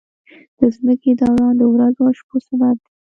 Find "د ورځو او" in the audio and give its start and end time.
1.57-2.11